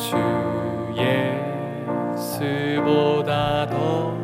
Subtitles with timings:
[0.00, 0.16] 주
[2.16, 4.19] 예수보다 더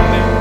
[0.00, 0.40] 네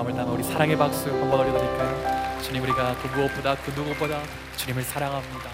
[0.00, 2.40] 마음을 담아 우리 사랑의 박수 한번 올려드릴까요?
[2.40, 4.22] 주님 우리가 그 무엇보다 그 누구보다
[4.56, 5.50] 주님을 사랑합니다.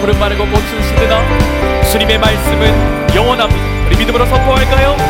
[0.00, 3.86] 푸른 마르고 고춘 시드나 주님의 말씀은 영원합니다.
[3.86, 5.09] 우리 믿음으로 선포할까요?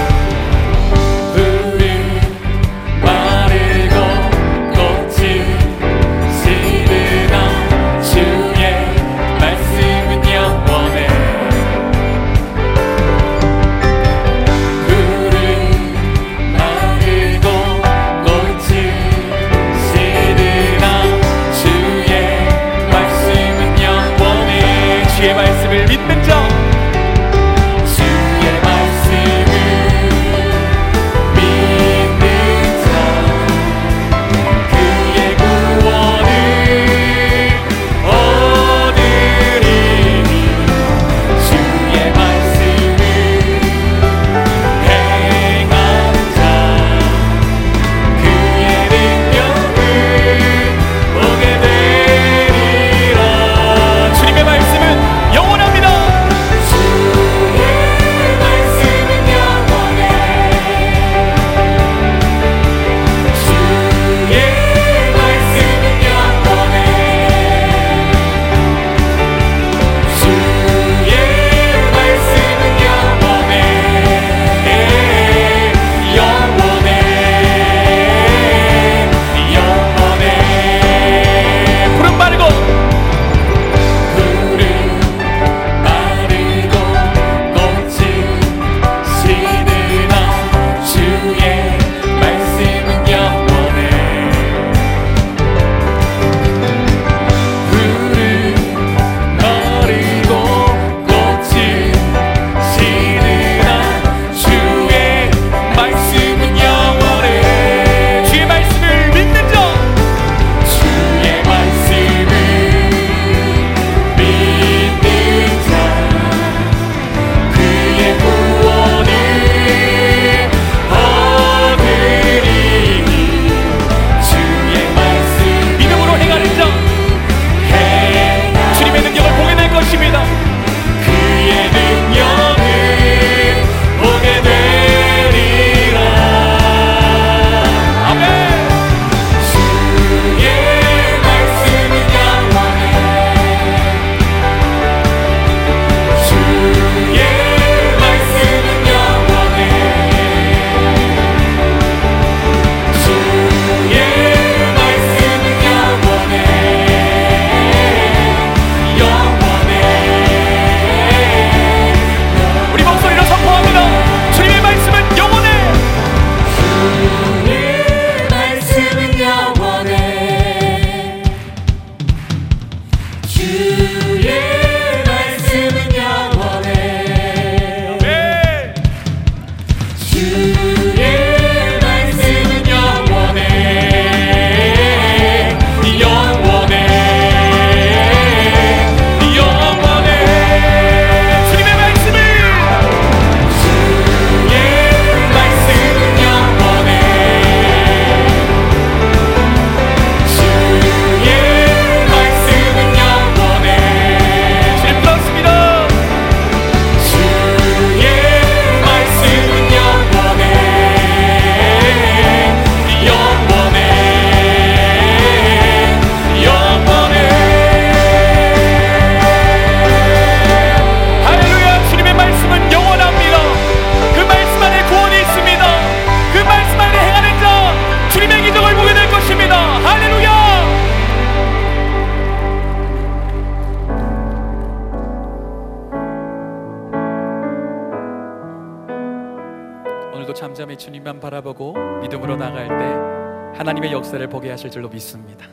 [243.93, 245.47] 역사를 보게 하실 줄로 믿습니다.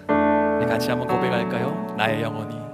[0.59, 1.95] 네, 같이 한번 고백할까요?
[1.97, 2.66] 나의 영혼이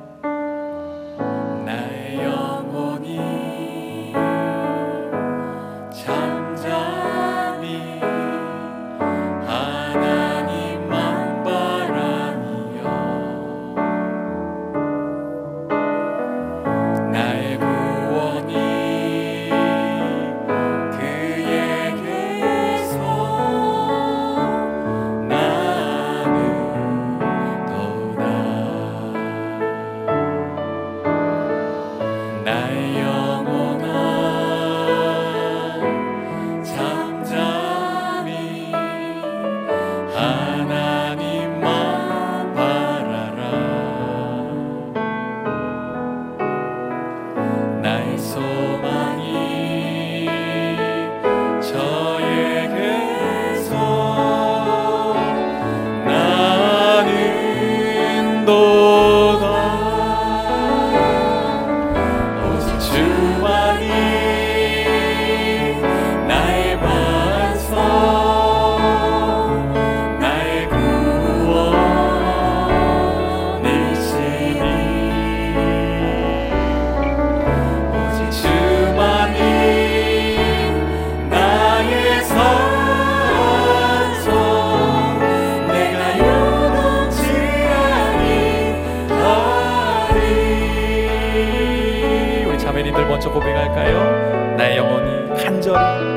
[93.33, 94.55] 고백할까요?
[94.55, 96.12] 나의 영혼이 간절히